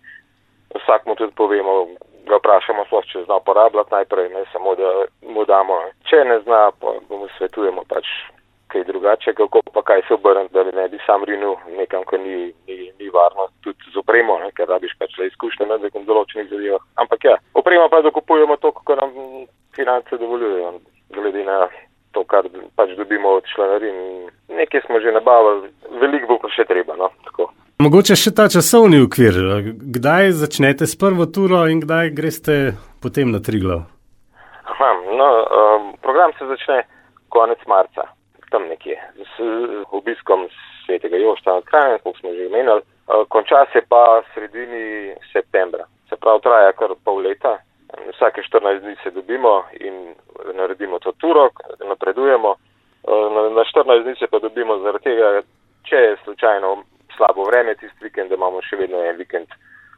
vsak 0.76 1.06
mu 1.06 1.16
tudi 1.16 1.34
povemo, 1.36 1.88
ga 2.30 2.38
vprašamo, 2.38 2.86
sploh 2.86 3.06
če 3.10 3.24
zna 3.26 3.40
uporabljati 3.42 3.94
najprej, 3.94 4.30
ne 4.30 4.44
samo 4.54 4.76
da 4.76 4.90
mu 5.26 5.46
damo. 5.46 5.80
Če 6.10 6.24
ne 6.26 6.40
zna, 6.46 6.70
pa 6.82 6.94
mu 7.10 7.28
svetujemo 7.38 7.86
pač 7.90 8.06
kaj 8.70 8.84
drugače, 8.86 9.34
kako 9.34 9.62
pa 9.74 9.82
kaj 9.82 10.02
se 10.08 10.14
obrniti, 10.14 10.54
da 10.54 10.64
ne 10.64 10.88
bi 10.90 11.00
sam 11.06 11.24
rinil 11.26 11.56
nekam, 11.78 12.04
ko 12.06 12.18
ni, 12.18 12.54
ni, 12.68 12.78
ni 13.00 13.10
varno, 13.10 13.48
tudi 13.66 13.94
z 13.94 13.98
opremo, 13.98 14.38
ne, 14.44 14.52
ker 14.54 14.70
rabiš 14.70 14.94
pač 15.00 15.18
le 15.18 15.30
izkušnje 15.32 15.66
na 15.66 15.80
nekem 15.82 16.06
določenih 16.06 16.52
zadevah. 16.52 16.86
Ampak 17.02 17.26
ja, 17.26 17.38
opremo 17.58 17.90
pa 17.90 18.04
dokupujemo 18.06 18.60
to, 18.62 18.72
kako 18.78 19.00
nam 19.02 19.16
finance 19.76 20.22
dovoljujejo, 20.22 20.74
glede 21.18 21.46
na 21.50 21.64
to, 22.14 22.24
kar 22.30 22.46
pač 22.78 22.94
dobimo 22.98 23.40
od 23.40 23.50
članarin. 23.50 24.30
Nekaj 24.54 24.86
smo 24.86 25.02
že 25.02 25.18
nabavili, 25.18 25.74
veliko 26.02 26.36
bo 26.36 26.40
pa 26.46 26.54
še 26.54 26.70
treba, 26.70 26.98
no, 27.00 27.10
tako. 27.26 27.49
Mogoče 27.80 28.16
še 28.20 28.32
ta 28.36 28.50
časovni 28.52 28.98
ukvir. 29.00 29.38
Kdaj 29.96 30.34
začnete 30.36 30.84
s 30.84 30.98
prvo 31.00 31.24
turo 31.36 31.62
in 31.72 31.80
kdaj 31.80 32.10
greste 32.12 32.56
potem 33.00 33.32
na 33.32 33.40
tri 33.40 33.62
glav? 33.64 33.86
No, 35.20 35.28
um, 35.60 35.86
program 36.04 36.34
se 36.36 36.48
začne 36.50 36.82
konec 37.32 37.64
marca, 37.72 38.04
tam 38.52 38.68
nekje, 38.68 38.98
z 39.16 39.48
obiskom 39.96 40.44
svetega 40.84 41.24
Jošta 41.24 41.56
na 41.62 41.64
kraju, 41.72 42.04
kot 42.04 42.20
smo 42.20 42.36
že 42.36 42.50
imenili. 42.50 42.84
Uh, 42.84 43.24
konča 43.32 43.64
se 43.72 43.86
pa 43.88 44.04
sredini 44.34 45.16
septembra. 45.32 45.88
Se 46.12 46.20
pravi, 46.20 46.44
traja 46.44 46.76
kar 46.76 47.00
pol 47.00 47.24
leta. 47.24 47.62
Vsake 48.12 48.44
14 48.44 48.84
dni 48.84 49.00
se 49.04 49.16
dobimo 49.16 49.64
in 49.80 50.12
naredimo 50.52 51.00
to 51.00 51.16
turo, 51.16 51.48
napredujemo. 51.88 52.56
Uh, 53.08 53.56
na 53.56 54.00
dni 54.04 54.20
se 54.20 54.28
pa 54.28 54.44
dobimo 54.44 54.82
zaradi 54.84 55.14
tega, 55.14 55.36
če 55.88 56.08
je 56.10 56.16
slučajno 56.28 56.78
slabo 57.20 57.44
vreme 57.46 57.76
tisti 57.76 58.08
vikend, 58.08 58.32
da 58.32 58.36
imamo 58.36 58.64
še 58.64 58.80
vedno 58.80 59.04
en 59.04 59.20
vikend 59.20 59.52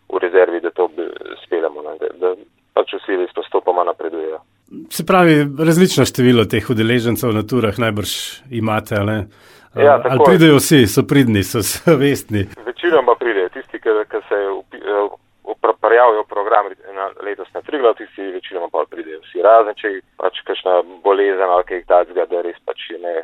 v 0.09 0.19
rezervi, 0.19 0.59
da 0.59 0.71
to 0.71 0.89
speljamo, 1.41 1.85
da, 1.85 2.09
da 2.17 2.33
pač 2.73 2.97
vsi 2.97 3.15
res 3.15 3.31
postopoma 3.31 3.85
napredujejo. 3.85 4.41
Se 4.89 5.05
pravi, 5.05 5.37
različno 5.59 6.05
število 6.05 6.45
teh 6.45 6.63
udeležencev 6.65 7.31
na 7.31 7.43
turah 7.43 7.75
najbrž 7.77 8.13
imate, 8.51 8.95
ali, 8.95 9.17
Ja, 9.71 9.93
ali 9.93 10.03
tako 10.03 10.23
je. 10.23 10.27
pridejo 10.27 10.55
vsi, 10.57 10.83
so 10.87 11.03
pridni, 11.03 11.43
so 11.43 11.61
savestni. 11.63 12.43
Večinoma 12.65 13.15
pridejo 13.15 13.49
tisti, 13.49 13.79
ki, 13.79 13.91
ki 14.07 14.19
se 14.27 14.35
upi- 14.51 14.83
eh, 14.83 15.09
prijavijo 15.81 16.23
program 16.25 16.65
na, 16.91 17.09
letos 17.21 17.47
na 17.53 17.61
Triglav, 17.61 17.95
tisti 17.95 18.21
večinoma 18.31 18.67
pa 18.69 18.83
pridejo 18.89 19.19
vsi 19.21 19.41
razen, 19.41 19.73
če 19.75 19.87
pač 20.17 20.41
kakšna 20.43 20.73
bolezen 21.03 21.49
ali 21.49 21.63
kaj 21.63 21.83
takega, 21.87 22.25
da 22.25 22.41
res 22.41 22.59
pač 22.65 22.79
ne, 22.99 23.15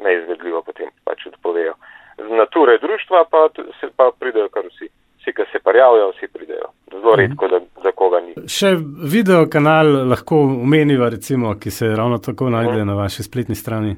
neizvedljivo 0.00 0.62
potem 0.62 0.88
pač 1.04 1.26
odpovejo. 1.26 1.74
Z 2.18 2.30
nature 2.32 2.78
društva 2.78 3.24
pa, 3.30 3.48
tu- 3.52 3.66
se, 3.80 3.90
pa 3.96 4.10
pridejo 4.20 4.48
kar 4.48 4.64
vsi. 4.66 4.88
Vsi, 5.20 5.32
ki 5.32 5.44
se 5.52 5.58
prijavijo, 5.58 6.12
vsi 6.12 6.28
pridejo. 6.32 6.68
Zelo 6.92 7.16
redko, 7.16 7.48
da 7.48 7.60
za 7.82 7.92
koga 7.92 8.20
ni. 8.20 8.32
Še 8.56 8.70
video 9.12 9.42
kanal 9.52 9.90
lahko 10.08 10.38
omeniva, 10.64 11.10
recimo, 11.12 11.50
ki 11.60 11.70
se 11.70 11.88
ravno 11.98 12.16
tako 12.24 12.46
najde 12.54 12.84
na 12.88 12.94
vaši 12.96 13.24
spletni 13.26 13.56
strani. 13.58 13.90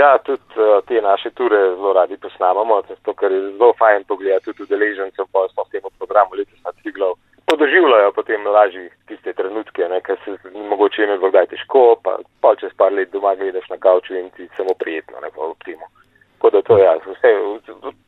Ja, 0.00 0.10
tudi 0.26 0.60
uh, 0.60 0.82
te 0.88 1.00
naše 1.00 1.30
ture 1.38 1.60
zelo 1.76 1.92
radi 1.96 2.18
posnamemo, 2.20 2.82
zato 2.88 3.14
ker 3.16 3.32
je 3.32 3.40
zelo 3.46 3.70
fajn 3.78 4.04
pogledati 4.10 4.50
tudi 4.50 4.66
udeležencem, 4.66 5.30
pa 5.32 5.46
smo 5.52 5.64
v 5.64 5.72
tem 5.72 5.88
programu 6.02 6.36
letos 6.36 6.60
na 6.66 6.74
Triglav. 6.82 7.16
Podoživljajo 7.48 8.12
potem 8.18 8.44
lažje 8.56 8.84
tiste 9.08 9.32
trenutke, 9.38 9.88
ker 10.04 10.20
se 10.26 10.36
mogoče 10.74 11.02
jim 11.02 11.14
je 11.14 11.18
bilo 11.22 11.32
kdaj 11.32 11.48
težko, 11.54 11.86
pa, 12.04 12.18
pa 12.44 12.52
čez 12.60 12.76
par 12.76 12.92
let 12.92 13.08
doma 13.16 13.32
gledaš 13.40 13.64
na 13.72 13.80
kavču 13.80 14.18
in 14.20 14.28
ti 14.36 14.50
samo 14.58 14.76
prijetno, 14.82 15.24
ne 15.24 15.32
pa 15.32 15.48
optimo. 15.48 15.88
Tako 16.36 16.52
da 16.56 16.62
to 16.68 16.78
ja, 16.84 16.92
vse, 17.06 17.32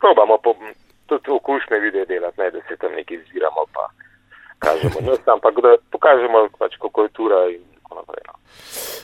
probamo 0.04 0.36
po, 0.44 0.52
tudi 1.08 1.32
okušne 1.38 1.80
videe 1.80 2.04
delati, 2.04 2.40
ne, 2.40 2.50
da 2.50 2.60
se 2.68 2.76
tam 2.76 2.92
nekaj 2.92 3.24
ziramo, 3.32 3.64
pa 3.72 3.88
kažemo 4.64 4.98
nas, 5.10 5.22
ampak 5.34 5.60
da 5.64 5.76
pokažemo 5.90 6.48
pač, 6.58 6.76
kako 6.82 7.06
je 7.06 7.14
tura 7.18 7.40
in 7.50 7.62
tako 7.76 8.00
naprej. 8.00 8.22
No. 8.26 8.34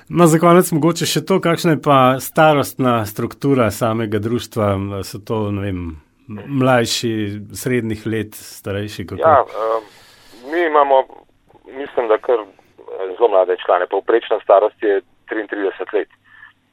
No, 0.08 0.26
za 0.26 0.38
konec 0.40 0.70
mogoče 0.72 1.06
še 1.06 1.20
to, 1.28 1.36
kakšna 1.44 1.76
je 1.76 1.80
pa 1.84 1.98
starostna 2.20 3.04
struktura 3.06 3.70
samega 3.70 4.20
društva. 4.24 4.68
So 5.04 5.20
to, 5.20 5.40
vem, 5.52 5.98
mlajši, 6.62 7.12
srednjih 7.62 8.06
let, 8.06 8.34
starejši, 8.34 9.06
kako? 9.10 9.20
Ja, 9.20 9.42
um, 9.44 9.84
mi 10.52 10.64
imamo, 10.66 11.02
mislim, 11.66 12.08
da 12.08 12.18
kar 12.18 12.40
eh, 12.40 13.14
zelo 13.16 13.28
mlade 13.28 13.56
člane. 13.64 13.86
Povprečna 13.90 14.40
starost 14.44 14.82
je 14.82 15.02
33 15.30 15.94
let. 15.94 16.08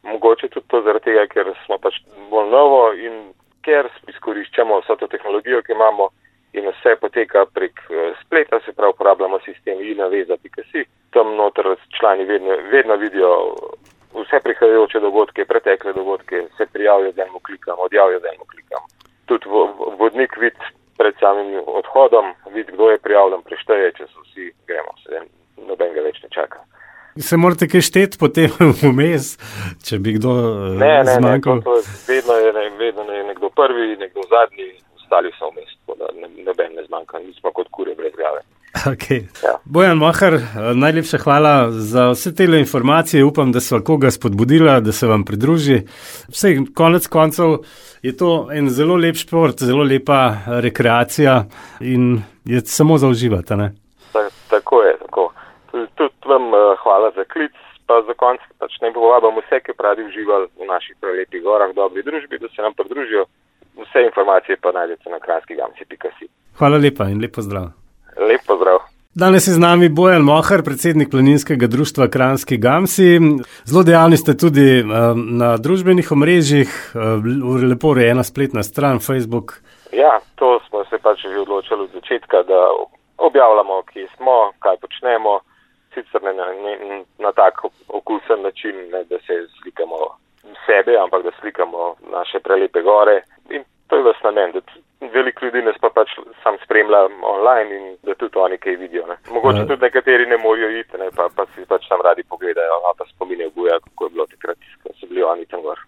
Mogoče 0.03 0.47
tudi 0.53 0.67
to 0.71 0.81
zaradi 0.85 1.09
tega, 1.09 1.27
ker 1.27 1.51
smo 1.65 1.79
pač 1.81 1.99
bolj 2.29 2.51
novo 2.53 2.81
in 2.93 3.33
ker 3.65 3.89
izkoriščamo 4.07 4.79
vso 4.83 4.95
to 4.99 5.07
tehnologijo, 5.11 5.63
ki 5.65 5.73
imamo 5.73 6.11
in 6.57 6.69
vse 6.71 6.95
poteka 7.01 7.45
prek 7.53 7.79
eh, 7.89 8.13
spleta, 8.21 8.59
se 8.65 8.73
pravi 8.73 8.93
uporabljamo 8.95 9.39
sistem 9.45 9.81
inaveza.si. 9.81 10.85
Tam 11.09 11.35
noter 11.35 11.65
člani 11.99 12.25
vedno, 12.25 12.57
vedno 12.71 12.95
vidijo 12.95 13.31
vse 14.15 14.39
prihajajoče 14.43 14.99
dogodke, 14.99 15.45
pretekle 15.45 15.93
dogodke, 15.93 16.47
se 16.57 16.65
prijavijo 16.73 17.11
z 17.11 17.19
enim 17.19 17.39
klikom, 17.45 17.75
odjavijo 17.79 18.19
z 18.19 18.25
enim 18.33 18.47
klikom. 18.51 18.81
Tudi 19.25 19.49
vo- 19.49 19.73
vo- 19.77 19.95
vodnik 19.99 20.37
vid 20.37 20.57
pred 20.97 21.15
samim 21.19 21.59
odhodom, 21.67 22.25
vidi, 22.53 22.71
kdo 22.71 22.89
je 22.89 22.97
prijavljen, 22.97 23.41
prešteje, 23.41 23.91
če 23.97 24.07
so 24.07 24.21
vsi, 24.21 24.51
gremo, 24.67 24.91
se 25.03 25.19
noben 25.67 25.93
ga 25.93 26.01
več 26.01 26.21
ne 26.23 26.29
čaka. 26.31 26.59
Se 27.19 27.37
morate 27.37 27.67
kaj 27.67 27.81
šteti 27.81 28.17
potem 28.19 28.51
vmes, 28.83 29.35
če 29.87 29.99
bi 29.99 30.13
kdo 30.17 30.31
eh, 30.39 30.79
Ne, 30.79 30.93
ne, 31.03 31.15
ne, 31.23 31.33
to, 31.41 31.57
to, 31.63 31.75
vedno, 32.07 32.33
je, 32.33 32.69
vedno 32.79 33.03
je 33.11 33.23
nekdo 33.23 33.49
prvi, 33.49 33.95
nekdo 33.99 34.21
zadnji, 34.31 34.69
ostali 35.05 35.31
so 35.37 35.53
vmes, 35.53 35.71
tako 35.79 35.97
da 36.01 36.11
ne, 36.19 36.27
noben 36.43 36.75
ne 36.75 36.83
zmanjka, 36.89 37.19
mi 37.19 37.33
smo 37.39 37.53
kot 37.53 37.67
kure 37.71 37.95
brez 37.95 38.13
glave. 38.17 38.41
Okay. 38.93 39.21
Ja. 39.43 39.55
Bojan 39.65 39.97
Mahar, 39.97 40.33
eh, 40.33 40.41
najlepša 40.75 41.17
hvala 41.23 41.71
za 41.71 42.09
vse 42.11 42.35
te 42.35 42.43
informacije. 42.43 43.23
Upam, 43.23 43.51
da 43.51 43.59
so 43.59 43.79
koga 43.85 44.11
spodbudila, 44.11 44.79
da 44.79 44.91
se 44.91 45.07
vam 45.07 45.25
pridruži. 45.25 45.77
Vse 46.27 46.55
konec 46.75 47.07
koncev 47.07 47.57
je 48.01 48.17
to 48.17 48.47
en 48.51 48.69
zelo 48.69 48.95
lep 48.95 49.15
šport, 49.15 49.63
zelo 49.63 49.83
lepa 49.83 50.21
eh, 50.27 50.61
rekreacija 50.61 51.43
in 51.79 52.21
je 52.45 52.59
samo 52.61 52.97
za 52.97 53.07
uživati. 53.07 53.53
Ta, 54.13 54.29
tako 54.49 54.81
je, 54.83 54.97
tako. 54.97 55.31
Tudi, 55.71 55.87
tudi 55.95 56.13
vam 56.25 56.47
uh, 56.53 56.59
hvala 56.83 57.11
za 57.15 57.23
klic, 57.23 57.51
pa 57.87 58.01
za 58.07 58.13
konec 58.13 58.41
pač 58.59 58.71
ne 58.81 58.93
povabim 58.93 59.39
vse, 59.39 59.59
ki 59.59 59.73
pravi 59.77 60.05
uživali 60.05 60.47
v 60.59 60.67
naših 60.67 60.95
prelepih 60.99 61.43
gorah, 61.43 61.73
dobri 61.75 62.03
družbi, 62.03 62.39
da 62.39 62.47
se 62.47 62.61
nam 62.61 62.73
pridružijo. 62.73 63.25
Vse 63.95 64.05
informacije 64.05 64.57
pa 64.61 64.71
najdete 64.71 65.09
na 65.09 65.19
kranskigamci.si. 65.19 66.27
Hvala 66.57 66.77
lepa 66.77 67.03
in 67.03 67.21
lepo 67.21 67.41
zdrav. 67.41 67.63
Lep 68.29 68.41
pozdrav. 68.47 68.79
Danes 69.15 69.47
je 69.47 69.53
z 69.53 69.59
nami 69.59 69.89
Bojan 69.89 70.21
Mohar, 70.21 70.63
predsednik 70.65 71.11
planinskega 71.11 71.67
društva 71.67 72.07
Kranski 72.07 72.57
Gamsi. 72.57 73.19
Zelo 73.65 73.83
dejavni 73.83 74.17
ste 74.17 74.35
tudi 74.37 74.67
eh, 74.79 74.83
na 75.41 75.55
družbenih 75.57 76.11
omrežjih, 76.11 76.69
eh, 76.95 76.99
lepo 77.71 77.87
urejena 77.95 78.23
spletna 78.23 78.63
stran 78.63 78.99
Facebook. 78.99 79.53
Ja, 79.91 80.19
to 80.35 80.59
smo 80.67 80.83
se 80.89 80.97
pač 80.97 81.21
že 81.21 81.39
odločili 81.39 81.87
od 81.87 81.91
začetka, 81.95 82.43
da 82.43 82.59
objavljamo, 83.17 83.83
kje 83.93 84.07
smo, 84.17 84.51
kaj 84.59 84.75
počnemo, 84.83 85.39
sicer 85.93 86.23
ne 86.23 86.33
na, 86.33 86.47
ne, 86.65 87.03
na 87.19 87.31
tak 87.31 87.63
okusen 87.87 88.41
način, 88.41 88.75
ne, 88.91 89.03
da 89.03 89.17
se 89.27 89.47
slikamo 89.61 89.99
sebe, 90.65 90.97
ampak 91.03 91.23
da 91.23 91.31
slikamo 91.39 91.95
naše 92.11 92.39
prelepe 92.39 92.81
gore. 92.81 93.21
To 93.95 93.99
je 93.99 94.03
vas 94.03 94.19
namen, 94.23 94.51
da 94.51 94.59
veliko 95.13 95.45
ljudi 95.45 95.61
nas 95.63 95.75
pa 95.81 95.87
pač 95.89 96.09
sam 96.43 96.55
spremlja 96.65 96.99
online 97.23 97.75
in 97.77 97.83
da 98.03 98.11
tudi 98.15 98.35
oni 98.37 98.57
kaj 98.57 98.75
vidijo. 98.75 99.05
Ne. 99.07 99.15
Mogoče 99.31 99.57
Ja. 99.59 99.67
tudi 99.67 99.81
nekateri 99.81 100.25
ne 100.25 100.37
morejo 100.37 100.69
iti, 100.79 100.97
ne, 100.97 101.07
pa, 101.15 101.29
pa 101.35 101.45
si 101.55 101.63
pač 101.69 101.87
tam 101.87 102.01
radi 102.03 102.23
pogledajo, 102.23 102.75
ali 102.85 102.95
pa 102.97 103.05
spominjajo 103.05 103.51
buja, 103.55 103.79
kako 103.79 104.05
je 104.05 104.09
bilo 104.09 104.25
takrat, 104.25 104.57
ko 104.83 104.89
so 104.99 105.07
bili 105.07 105.23
oni 105.23 105.45
tam 105.45 105.61
gor. 105.61 105.79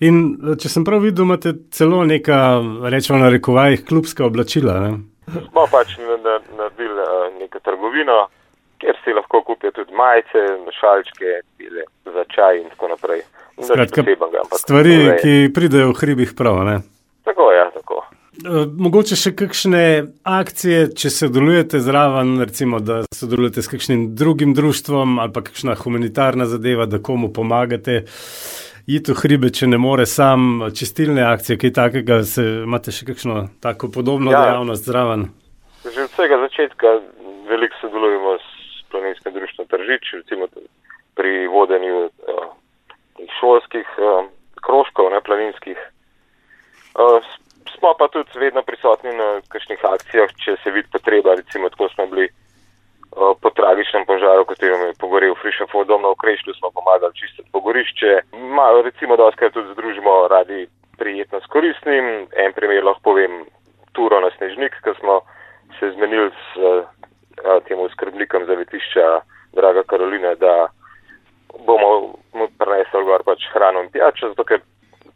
In 0.00 0.14
eh, 0.42 0.56
če 0.58 0.68
sem 0.68 0.84
prav 0.84 1.06
videl, 1.06 1.22
imate 1.24 1.52
celo 1.70 2.02
neka, 2.04 2.38
rečemo 2.90 3.18
na 3.22 3.30
rekovajih, 3.30 3.84
klubska 3.86 4.26
oblačila. 4.26 4.74
Ne? 4.80 4.90
Smo 5.50 5.66
pač 5.70 5.94
na- 5.98 6.18
na- 6.18 6.42
naredili 6.58 6.98
eh, 6.98 7.12
neko 7.38 7.60
trgovino, 7.60 8.26
kjer 8.78 8.98
si 9.04 9.14
lahko 9.14 9.42
kupijo 9.42 9.70
tudi 9.70 9.94
majice, 9.94 10.42
šalčke, 10.80 11.30
za 12.10 12.24
čaj 12.26 12.58
in 12.58 12.68
tako 12.74 12.88
naprej. 12.88 13.22
Skratka, 13.62 14.02
stvari, 14.58 14.94
ki 15.22 15.52
pridejo 15.54 15.92
v 15.92 15.98
hribih 16.00 16.32
prav. 16.34 16.64
Ne? 16.64 16.80
Tako 17.24 17.52
ja, 17.52 17.70
tako. 17.70 18.02
Eh, 18.32 18.64
Mogoče 18.78 19.16
še 19.18 19.34
kakšne 19.36 19.82
akcije, 20.24 20.86
če 20.96 21.10
sodelujete 21.12 21.82
zraven, 21.84 22.38
recimo, 22.40 22.80
da 22.80 23.02
sodelujete 23.12 23.62
s 23.62 23.68
kakšnim 23.68 24.06
drugim 24.16 24.54
društvom 24.56 25.18
ali 25.20 25.32
pa 25.34 25.42
kakšna 25.44 25.76
humanitarna 25.76 26.46
zadeva, 26.48 26.86
da 26.88 27.02
komu 27.02 27.28
pomagate. 27.32 28.04
Iti 28.88 29.12
v 29.12 29.20
hribe, 29.20 29.52
če 29.54 29.68
ne 29.68 29.78
more 29.78 30.08
sam, 30.10 30.64
čistilne 30.74 31.22
akcije, 31.22 31.58
kaj 31.60 31.74
takega, 31.76 32.22
se, 32.26 32.42
imate 32.64 32.90
še 32.90 33.06
kakšno 33.12 33.44
tako 33.62 33.92
podobno. 33.94 34.32
Ja. 34.32 34.40
dejavnost 34.48 34.88
zraven? 34.88 35.28
Že 35.84 36.08
od 36.08 36.10
vsega 36.16 36.40
začetka 36.48 36.96
veliko 37.52 37.78
sodelujemo 37.84 38.34
s 38.40 38.82
planinskim 38.90 39.36
društvom 39.36 39.68
Tržič, 39.70 40.14
recimo 40.24 40.48
pri 41.14 41.46
vodenju 41.52 42.08
uh, 42.08 42.48
šolskih 43.38 43.86
uh, 44.00 44.24
krožkov, 44.64 45.12
ne 45.12 45.20
planinskih. 45.20 45.78
Uh, 46.92 47.24
smo 47.78 47.94
pa 47.98 48.08
tudi 48.08 48.38
vedno 48.38 48.62
prisotni 48.62 49.12
na 49.16 49.40
kakšnih 49.48 49.80
akcijah, 49.84 50.30
če 50.44 50.56
se 50.62 50.70
vidi 50.70 50.88
potreba, 50.92 51.34
recimo 51.34 51.70
tako 51.72 51.88
smo 51.94 52.06
bili 52.06 52.26
uh, 52.28 53.32
po 53.40 53.50
tragičnem 53.50 54.04
požaru, 54.06 54.44
katerem 54.44 54.86
je 54.86 54.98
pogorel 55.00 55.34
Frišafov 55.40 55.86
dom 55.88 56.02
na 56.02 56.12
Okrešlju, 56.12 56.54
smo 56.54 56.70
pomagali 56.70 57.14
čistiti 57.14 57.48
pogorišče. 57.52 58.20
Ma, 58.56 58.68
recimo, 58.84 59.16
se 59.16 59.50
tudi 59.50 59.72
združimo 59.72 60.28
radi 60.28 60.66
prijetno 60.98 61.40
s 61.40 61.46
koristnim. 61.46 62.28
En 62.36 62.52
primer 62.52 62.84
lahko 62.84 63.00
povem, 63.10 63.44
turo 63.92 64.20
na 64.20 64.30
Snežnik, 64.36 64.76
ki 64.84 64.92
smo 65.00 65.20
se 65.78 65.90
zmenili 65.96 66.30
s 66.30 66.56
uh, 66.60 66.84
tem 67.68 67.80
skrbnikom 67.96 68.46
zavetišča, 68.46 69.20
draga 69.52 69.82
Karolina, 69.82 70.34
da 70.34 70.68
bomo 71.66 72.14
mu 72.32 72.48
prinesli 72.58 73.04
gor 73.04 73.24
pač 73.24 73.44
hrano 73.52 73.82
in 73.82 73.90
pijačo, 73.92 74.32
zato 74.32 74.44
ker 74.44 74.60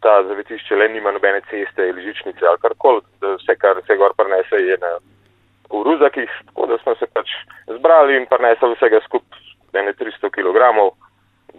ta 0.00 0.22
zavetišče 0.28 0.76
le 0.76 0.88
nima 0.88 1.10
nobene 1.10 1.40
ceste 1.50 1.88
ali 1.90 2.02
žičnice 2.02 2.46
ali 2.46 2.62
karkoli, 2.62 3.00
da 3.20 3.34
vse, 3.36 3.56
kar 3.56 3.80
se 3.86 3.96
gor 3.96 4.14
prinese, 4.16 4.56
je 4.56 4.78
na 4.80 4.92
v 5.70 5.82
ruzakih, 5.82 6.30
tako 6.46 6.66
da 6.66 6.78
smo 6.78 6.94
se 6.94 7.06
pač 7.06 7.30
zbrali 7.78 8.16
in 8.16 8.26
prinesli 8.30 8.74
vsega 8.74 9.00
skupaj, 9.06 9.42
ene 9.72 9.92
300 9.92 10.30
kg 10.30 10.58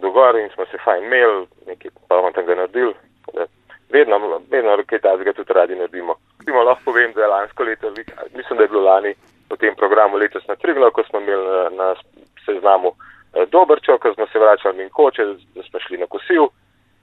do 0.00 0.10
gor 0.10 0.38
in 0.38 0.48
smo 0.54 0.66
se 0.66 0.78
fajn 0.84 1.04
imeli, 1.04 1.46
nekaj 1.66 1.90
pametnega 2.08 2.54
naredili. 2.54 2.94
tako 3.24 3.38
da 3.38 3.46
Vedno, 3.88 4.40
vedno 4.50 4.76
kaj 4.86 4.98
takega 4.98 5.32
tudi 5.32 5.52
radi 5.52 5.74
naredimo. 5.74 6.14
Recimo, 6.38 6.62
lahko 6.62 6.82
povem, 6.84 7.12
da 7.12 7.22
je 7.22 7.26
lansko 7.26 7.62
leto, 7.64 7.90
mislim, 8.36 8.56
da 8.56 8.62
je 8.62 8.68
bilo 8.68 8.82
lani 8.82 9.14
v 9.50 9.56
tem 9.56 9.74
programu 9.74 10.16
letos 10.16 10.46
na 10.48 10.56
Triglav, 10.56 10.90
ko 10.90 11.02
smo 11.08 11.20
imeli 11.20 11.46
na, 11.46 11.70
na 11.70 11.94
seznamu 12.44 12.92
eh, 13.34 13.46
Dobrčo, 13.46 13.98
ko 13.98 14.14
smo 14.14 14.26
se 14.26 14.38
vračali 14.38 14.82
in 14.82 14.90
koče, 14.90 15.24
da 15.54 15.62
smo 15.62 15.80
šli 15.80 15.98
na 15.98 16.06
kosil, 16.06 16.48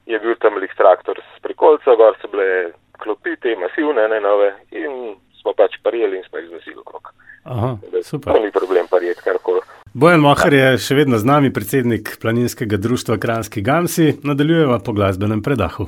je 0.06 0.20
bil 0.20 0.36
tam 0.42 0.58
lih 0.62 0.74
traktor 0.78 1.20
s 1.20 1.42
prikolca, 1.42 1.96
gor 2.00 2.18
so 2.22 2.30
bile 2.32 2.72
klopi, 3.02 3.36
te 3.42 3.56
masivne, 3.60 4.08
ne 4.12 4.20
nove, 4.22 4.52
in 4.72 5.16
smo 5.42 5.54
pač 5.58 5.78
parijeli 5.84 6.22
in 6.22 6.28
smo 6.30 6.40
jih 6.40 6.50
znosili 6.50 6.80
okrog. 6.80 7.12
Aha, 7.44 7.78
super. 8.04 8.34
To 8.34 8.40
ni 8.42 8.52
problem 8.52 8.88
parijeti 8.90 9.22
karkoli. 9.26 9.62
Bojan 9.94 10.20
Mohar 10.20 10.54
je 10.54 10.72
še 10.82 10.96
vedno 10.98 11.18
z 11.22 11.28
nami, 11.30 11.54
predsednik 11.54 12.18
planinskega 12.22 12.78
društva 12.82 13.18
Kranski 13.22 13.62
Gamsi, 13.62 14.16
nadaljujeva 14.24 14.80
po 14.84 14.92
glasbenem 14.92 15.44
predahu. 15.44 15.88